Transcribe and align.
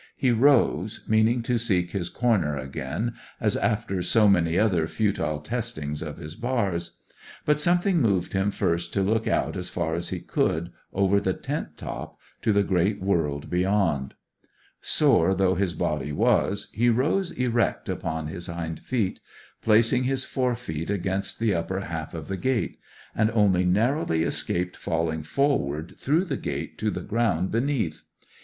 He 0.17 0.31
rose, 0.31 1.03
meaning 1.07 1.43
to 1.43 1.59
seek 1.59 1.91
his 1.91 2.09
corner 2.09 2.57
again, 2.57 3.13
as 3.39 3.55
after 3.55 4.01
so 4.01 4.27
many 4.27 4.57
other 4.57 4.87
futile 4.87 5.39
testings 5.41 6.01
of 6.01 6.17
his 6.17 6.33
bars; 6.33 6.97
but 7.45 7.59
something 7.59 8.01
moved 8.01 8.33
him 8.33 8.49
first 8.49 8.93
to 8.93 9.03
look 9.03 9.27
out 9.27 9.55
as 9.55 9.69
far 9.69 9.93
as 9.93 10.09
he 10.09 10.19
could, 10.19 10.71
over 10.91 11.19
the 11.19 11.33
tent 11.35 11.77
top, 11.77 12.17
to 12.41 12.51
the 12.51 12.63
great 12.63 12.99
world 12.99 13.51
beyond. 13.51 14.15
Sore 14.81 15.35
though 15.35 15.53
his 15.53 15.75
body 15.75 16.11
was, 16.11 16.71
he 16.73 16.89
rose 16.89 17.29
erect 17.33 17.87
upon 17.87 18.25
his 18.25 18.47
hind 18.47 18.79
feet, 18.79 19.19
placed 19.61 19.91
his 19.91 20.25
fore 20.25 20.55
feet 20.55 20.89
against 20.89 21.37
the 21.37 21.53
upper 21.53 21.79
half 21.81 22.15
of 22.15 22.27
the 22.27 22.37
gate, 22.37 22.79
and 23.13 23.29
only 23.35 23.65
narrowly 23.65 24.23
escaped 24.23 24.75
falling 24.75 25.21
forward 25.21 25.93
through 25.99 26.25
the 26.25 26.37
gate 26.37 26.79
to 26.79 26.89
the 26.89 27.01
ground 27.03 27.51
beneath. 27.51 28.01